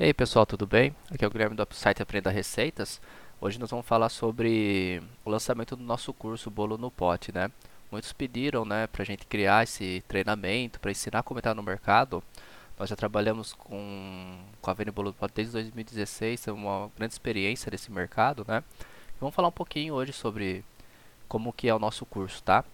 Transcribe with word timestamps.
E 0.00 0.04
aí 0.04 0.14
pessoal, 0.14 0.46
tudo 0.46 0.66
bem? 0.66 0.96
Aqui 1.12 1.22
é 1.22 1.28
o 1.28 1.30
Guilherme 1.30 1.54
do 1.54 1.68
site 1.72 2.00
Aprenda 2.00 2.30
Receitas. 2.30 2.98
Hoje 3.38 3.60
nós 3.60 3.68
vamos 3.68 3.84
falar 3.84 4.08
sobre 4.08 5.02
o 5.26 5.28
lançamento 5.28 5.76
do 5.76 5.82
nosso 5.84 6.10
curso 6.14 6.50
Bolo 6.50 6.78
no 6.78 6.90
Pote, 6.90 7.30
né? 7.30 7.50
Muitos 7.92 8.10
pediram, 8.10 8.64
né, 8.64 8.86
pra 8.86 9.04
gente 9.04 9.26
criar 9.26 9.64
esse 9.64 10.02
treinamento, 10.08 10.80
para 10.80 10.90
ensinar 10.90 11.22
como 11.22 11.38
entrar 11.38 11.52
no 11.52 11.62
mercado. 11.62 12.24
Nós 12.78 12.88
já 12.88 12.96
trabalhamos 12.96 13.52
com, 13.52 14.38
com 14.62 14.70
a 14.70 14.72
Venda 14.72 14.90
Bolo 14.90 15.08
no 15.08 15.14
Pote 15.14 15.34
desde 15.34 15.52
2016, 15.52 16.40
temos 16.40 16.62
uma 16.62 16.90
grande 16.96 17.12
experiência 17.12 17.68
nesse 17.70 17.92
mercado, 17.92 18.42
né? 18.48 18.64
E 19.14 19.20
vamos 19.20 19.34
falar 19.34 19.48
um 19.48 19.52
pouquinho 19.52 19.92
hoje 19.92 20.14
sobre 20.14 20.64
como 21.28 21.52
que 21.52 21.68
é 21.68 21.74
o 21.74 21.78
nosso 21.78 22.06
curso, 22.06 22.42
tá? 22.42 22.64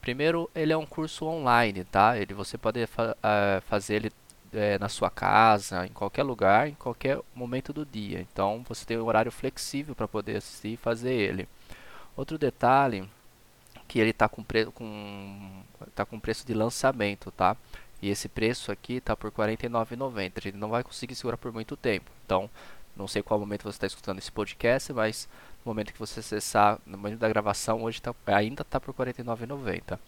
Primeiro, 0.00 0.50
ele 0.52 0.72
é 0.72 0.76
um 0.76 0.84
curso 0.84 1.26
online, 1.26 1.84
tá? 1.84 2.18
Ele, 2.18 2.34
você 2.34 2.58
pode 2.58 2.84
fa 2.88 3.12
uh, 3.12 3.62
fazer 3.68 3.94
ele 3.94 4.12
é, 4.56 4.78
na 4.78 4.88
sua 4.88 5.10
casa, 5.10 5.86
em 5.86 5.92
qualquer 5.92 6.22
lugar, 6.22 6.68
em 6.68 6.74
qualquer 6.74 7.20
momento 7.34 7.72
do 7.72 7.84
dia. 7.84 8.20
Então 8.20 8.64
você 8.68 8.84
tem 8.84 8.98
um 8.98 9.04
horário 9.04 9.30
flexível 9.30 9.94
para 9.94 10.08
poder 10.08 10.36
assistir 10.36 10.74
e 10.74 10.76
fazer 10.76 11.12
ele. 11.12 11.48
Outro 12.16 12.38
detalhe 12.38 13.08
que 13.86 13.98
ele 14.00 14.10
está 14.10 14.28
com, 14.28 14.42
pre 14.42 14.66
com, 14.66 15.62
tá 15.94 16.04
com 16.04 16.18
preço 16.18 16.46
de 16.46 16.54
lançamento, 16.54 17.30
tá? 17.30 17.56
E 18.00 18.10
esse 18.10 18.28
preço 18.28 18.70
aqui 18.72 18.94
está 18.94 19.16
por 19.16 19.32
R$ 19.32 19.56
49,90. 19.56 20.46
Ele 20.46 20.56
não 20.56 20.68
vai 20.68 20.82
conseguir 20.82 21.14
segurar 21.14 21.36
por 21.36 21.52
muito 21.52 21.76
tempo. 21.76 22.10
Então, 22.24 22.50
não 22.96 23.06
sei 23.08 23.22
qual 23.22 23.38
momento 23.38 23.62
você 23.62 23.76
está 23.76 23.86
escutando 23.86 24.18
esse 24.18 24.32
podcast, 24.32 24.92
mas 24.92 25.28
no 25.64 25.70
momento 25.70 25.92
que 25.92 25.98
você 25.98 26.20
acessar, 26.20 26.78
no 26.86 26.98
momento 26.98 27.18
da 27.18 27.28
gravação, 27.28 27.82
hoje 27.82 28.00
tá, 28.00 28.14
ainda 28.26 28.62
está 28.62 28.80
por 28.80 28.94
R$ 28.94 29.12
49,90. 29.12 29.98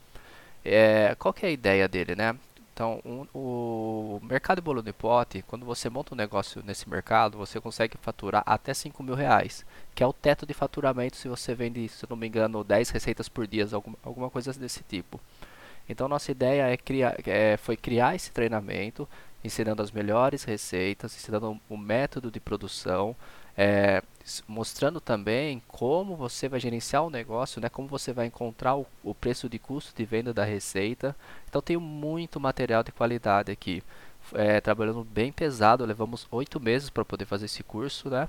É, 0.64 1.14
qual 1.18 1.32
que 1.32 1.46
é 1.46 1.48
a 1.48 1.52
ideia 1.52 1.88
dele, 1.88 2.14
né? 2.14 2.36
Então, 2.78 3.02
um, 3.04 3.26
o 3.34 4.20
mercado 4.22 4.58
de 4.58 4.62
bolo 4.62 4.80
de 4.80 4.92
pote, 4.92 5.42
quando 5.42 5.66
você 5.66 5.90
monta 5.90 6.14
um 6.14 6.16
negócio 6.16 6.62
nesse 6.64 6.88
mercado, 6.88 7.36
você 7.36 7.60
consegue 7.60 7.96
faturar 8.00 8.44
até 8.46 8.72
5 8.72 9.02
mil 9.02 9.16
reais, 9.16 9.66
que 9.96 10.00
é 10.00 10.06
o 10.06 10.12
teto 10.12 10.46
de 10.46 10.54
faturamento 10.54 11.16
se 11.16 11.26
você 11.26 11.56
vende, 11.56 11.88
se 11.88 12.06
não 12.08 12.16
me 12.16 12.28
engano, 12.28 12.62
10 12.62 12.90
receitas 12.90 13.28
por 13.28 13.48
dia, 13.48 13.66
alguma, 14.04 14.30
coisa 14.30 14.52
desse 14.52 14.84
tipo. 14.84 15.20
Então, 15.88 16.06
nossa 16.06 16.30
ideia 16.30 16.68
é 16.68 16.76
criar, 16.76 17.16
é, 17.26 17.56
foi 17.56 17.76
criar 17.76 18.14
esse 18.14 18.30
treinamento, 18.30 19.08
ensinando 19.42 19.82
as 19.82 19.90
melhores 19.90 20.44
receitas, 20.44 21.16
ensinando 21.16 21.60
o 21.68 21.76
método 21.76 22.30
de 22.30 22.38
produção, 22.38 23.16
é, 23.60 24.00
mostrando 24.46 25.00
também 25.00 25.60
como 25.66 26.14
você 26.14 26.48
vai 26.48 26.60
gerenciar 26.60 27.04
o 27.04 27.10
negócio, 27.10 27.60
né? 27.60 27.68
Como 27.68 27.88
você 27.88 28.12
vai 28.12 28.26
encontrar 28.26 28.76
o, 28.76 28.86
o 29.02 29.12
preço 29.12 29.48
de 29.48 29.58
custo 29.58 29.92
de 29.96 30.04
venda 30.04 30.32
da 30.32 30.44
receita. 30.44 31.16
Então 31.48 31.60
tem 31.60 31.76
muito 31.76 32.38
material 32.38 32.84
de 32.84 32.92
qualidade 32.92 33.50
aqui. 33.50 33.82
É, 34.32 34.60
trabalhando 34.60 35.02
bem 35.02 35.32
pesado, 35.32 35.84
levamos 35.84 36.28
oito 36.30 36.60
meses 36.60 36.88
para 36.88 37.04
poder 37.04 37.24
fazer 37.24 37.46
esse 37.46 37.64
curso, 37.64 38.08
né? 38.08 38.28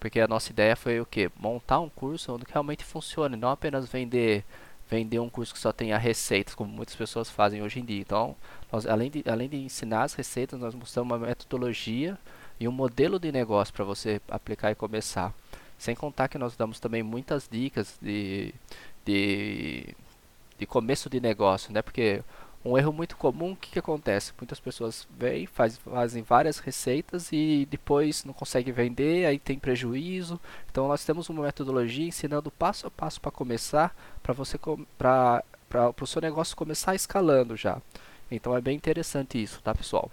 Porque 0.00 0.18
a 0.18 0.26
nossa 0.26 0.50
ideia 0.50 0.74
foi 0.74 1.00
o 1.00 1.06
que? 1.06 1.30
Montar 1.38 1.78
um 1.78 1.88
curso 1.88 2.34
onde 2.34 2.44
realmente 2.50 2.84
funcione, 2.84 3.36
não 3.36 3.50
apenas 3.50 3.88
vender 3.88 4.44
vender 4.90 5.18
um 5.18 5.30
curso 5.30 5.54
que 5.54 5.58
só 5.58 5.72
tenha 5.72 5.96
receitas, 5.96 6.54
como 6.54 6.70
muitas 6.70 6.94
pessoas 6.94 7.30
fazem 7.30 7.62
hoje 7.62 7.80
em 7.80 7.84
dia. 7.84 8.00
Então, 8.00 8.36
nós, 8.70 8.86
além, 8.86 9.10
de, 9.10 9.24
além 9.26 9.48
de 9.48 9.56
ensinar 9.56 10.02
as 10.02 10.14
receitas, 10.14 10.60
nós 10.60 10.74
mostramos 10.74 11.10
uma 11.10 11.26
metodologia 11.26 12.18
e 12.58 12.68
um 12.68 12.72
modelo 12.72 13.18
de 13.18 13.32
negócio 13.32 13.74
para 13.74 13.84
você 13.84 14.20
aplicar 14.28 14.70
e 14.70 14.74
começar. 14.74 15.32
Sem 15.78 15.94
contar 15.94 16.28
que 16.28 16.38
nós 16.38 16.56
damos 16.56 16.78
também 16.78 17.02
muitas 17.02 17.48
dicas 17.50 17.98
de, 18.00 18.54
de, 19.04 19.94
de 20.58 20.66
começo 20.66 21.10
de 21.10 21.20
negócio, 21.20 21.72
né? 21.72 21.82
Porque 21.82 22.22
um 22.64 22.78
erro 22.78 22.92
muito 22.92 23.16
comum, 23.16 23.52
o 23.52 23.56
que, 23.56 23.72
que 23.72 23.78
acontece? 23.78 24.32
Muitas 24.40 24.58
pessoas 24.58 25.06
vêm, 25.18 25.46
faz, 25.46 25.76
fazem 25.76 26.22
várias 26.22 26.58
receitas 26.58 27.30
e 27.30 27.68
depois 27.70 28.24
não 28.24 28.32
conseguem 28.32 28.72
vender, 28.72 29.26
aí 29.26 29.38
tem 29.38 29.58
prejuízo. 29.58 30.40
Então 30.70 30.88
nós 30.88 31.04
temos 31.04 31.28
uma 31.28 31.42
metodologia 31.42 32.06
ensinando 32.06 32.50
passo 32.50 32.86
a 32.86 32.90
passo 32.90 33.20
para 33.20 33.30
começar, 33.30 33.94
para 34.22 34.32
você 34.32 34.58
para 34.98 35.42
o 36.00 36.06
seu 36.06 36.22
negócio 36.22 36.56
começar 36.56 36.94
escalando 36.94 37.54
já. 37.54 37.82
Então 38.30 38.56
é 38.56 38.60
bem 38.62 38.76
interessante 38.76 39.42
isso, 39.42 39.60
tá 39.62 39.74
pessoal? 39.74 40.10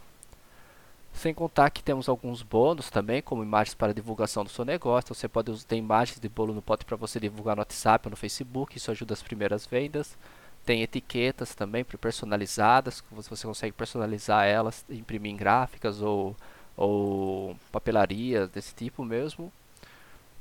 Sem 1.13 1.33
contar 1.33 1.69
que 1.69 1.83
temos 1.83 2.09
alguns 2.09 2.41
bônus 2.41 2.89
também, 2.89 3.21
como 3.21 3.43
imagens 3.43 3.75
para 3.75 3.93
divulgação 3.93 4.43
do 4.43 4.49
seu 4.49 4.65
negócio. 4.65 5.07
Então, 5.07 5.15
você 5.15 5.27
pode 5.27 5.65
ter 5.65 5.75
imagens 5.75 6.19
de 6.19 6.29
bolo 6.29 6.53
no 6.53 6.61
pote 6.61 6.85
para 6.85 6.95
você 6.97 7.19
divulgar 7.19 7.55
no 7.55 7.61
WhatsApp 7.61 8.07
ou 8.07 8.11
no 8.11 8.15
Facebook, 8.17 8.77
isso 8.77 8.89
ajuda 8.89 9.13
as 9.13 9.21
primeiras 9.21 9.65
vendas. 9.65 10.17
Tem 10.65 10.81
etiquetas 10.81 11.53
também 11.55 11.83
personalizadas, 11.83 13.03
você 13.11 13.47
consegue 13.47 13.73
personalizar 13.73 14.45
elas, 14.45 14.85
imprimir 14.89 15.31
em 15.31 15.35
gráficas 15.35 16.01
ou, 16.01 16.35
ou 16.77 17.55
papelarias 17.71 18.49
desse 18.49 18.73
tipo 18.73 19.03
mesmo. 19.03 19.51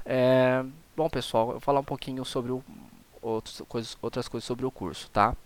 É, 0.04 0.64
bom 0.96 1.08
pessoal, 1.08 1.46
eu 1.46 1.52
vou 1.52 1.60
falar 1.60 1.80
um 1.80 1.84
pouquinho 1.84 2.24
sobre 2.24 2.52
o, 2.52 2.62
outros, 3.22 3.62
coisas, 3.68 3.96
outras 4.00 4.28
coisas 4.28 4.46
sobre 4.46 4.64
o 4.66 4.70
curso, 4.70 5.10
tá? 5.10 5.36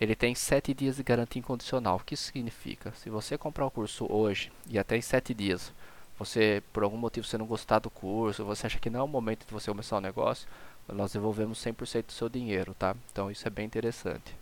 Ele 0.00 0.14
tem 0.14 0.34
7 0.34 0.72
dias 0.74 0.96
de 0.96 1.02
garantia 1.02 1.40
incondicional. 1.40 1.96
O 1.96 2.04
que 2.04 2.14
isso 2.14 2.24
significa? 2.24 2.92
Se 2.92 3.10
você 3.10 3.36
comprar 3.36 3.66
o 3.66 3.70
curso 3.70 4.06
hoje 4.10 4.52
e 4.68 4.78
até 4.78 4.96
em 4.96 5.02
7 5.02 5.34
dias, 5.34 5.72
você 6.18 6.62
por 6.72 6.82
algum 6.82 6.96
motivo 6.96 7.26
você 7.26 7.38
não 7.38 7.46
gostar 7.46 7.78
do 7.80 7.90
curso, 7.90 8.44
você 8.44 8.66
acha 8.66 8.78
que 8.78 8.90
não 8.90 9.00
é 9.00 9.02
o 9.02 9.08
momento 9.08 9.46
de 9.46 9.52
você 9.52 9.70
começar 9.70 9.96
o 9.96 10.00
negócio, 10.00 10.48
nós 10.88 11.12
devolvemos 11.12 11.58
100% 11.64 12.06
do 12.06 12.12
seu 12.12 12.28
dinheiro, 12.28 12.74
tá? 12.74 12.94
Então 13.12 13.30
isso 13.30 13.46
é 13.46 13.50
bem 13.50 13.66
interessante. 13.66 14.34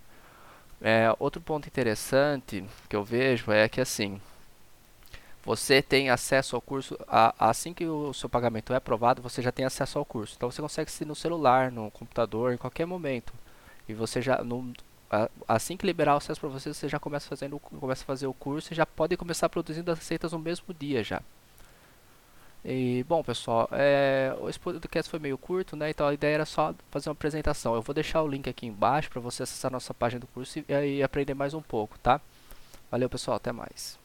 É, 0.81 1.15
outro 1.19 1.41
ponto 1.41 1.67
interessante 1.67 2.65
que 2.89 2.97
eu 2.97 3.03
vejo 3.03 3.51
é 3.51 3.69
que 3.69 3.81
assim, 3.81 4.21
você 5.45 5.81
tem 5.81 6.11
acesso 6.11 6.57
ao 6.57 6.63
curso, 6.63 6.99
a, 7.09 7.35
assim 7.39 7.73
que 7.73 7.87
o 7.87 8.13
seu 8.13 8.29
pagamento 8.29 8.73
é 8.73 8.77
aprovado, 8.77 9.23
você 9.23 9.41
já 9.41 9.53
tem 9.53 9.65
acesso 9.65 9.99
ao 9.99 10.05
curso. 10.05 10.35
Então 10.37 10.51
você 10.51 10.61
consegue 10.61 10.89
assistir 10.89 11.07
no 11.07 11.15
celular, 11.15 11.71
no 11.71 11.91
computador, 11.91 12.53
em 12.53 12.59
qualquer 12.59 12.85
momento. 12.87 13.33
E 13.89 13.95
você 13.95 14.21
já, 14.21 14.43
no, 14.43 14.73
assim 15.47 15.77
que 15.77 15.87
liberar 15.87 16.15
o 16.15 16.17
acesso 16.19 16.41
para 16.41 16.49
você, 16.49 16.73
você 16.73 16.89
já 16.89 16.99
começa 16.99 17.29
fazendo, 17.29 17.59
começa 17.59 18.03
a 18.03 18.07
fazer 18.07 18.27
o 18.27 18.35
curso 18.35 18.73
e 18.73 18.77
já 18.77 18.85
pode 18.85 19.17
começar 19.17 19.49
produzindo 19.49 19.91
as 19.91 19.99
receitas 19.99 20.33
no 20.33 20.39
mesmo 20.39 20.75
dia 20.75 21.03
já. 21.05 21.23
E 22.65 23.05
bom, 23.05 23.23
pessoal, 23.23 23.69
é, 23.71 24.35
esse 24.49 24.59
podcast 24.59 25.09
foi 25.09 25.21
meio 25.21 25.39
curto, 25.39 25.77
né? 25.77 25.91
Então 25.91 26.09
a 26.09 26.13
ideia 26.15 26.35
era 26.35 26.45
só 26.45 26.75
fazer 26.91 27.09
uma 27.09 27.13
apresentação. 27.13 27.77
Eu 27.77 27.83
vou 27.83 27.95
deixar 27.95 28.23
o 28.23 28.29
link 28.29 28.49
aqui 28.51 28.67
embaixo 28.67 29.09
para 29.09 29.21
você 29.21 29.45
acessar 29.45 29.71
a 29.71 29.75
nossa 29.75 29.95
página 29.95 30.21
do 30.21 30.27
curso 30.27 30.59
e, 30.59 30.65
e 30.69 31.03
aprender 31.03 31.35
mais 31.35 31.55
um 31.55 31.63
pouco, 31.63 31.97
tá? 32.01 32.21
Valeu, 32.91 33.09
pessoal, 33.09 33.37
até 33.37 33.53
mais. 33.53 33.97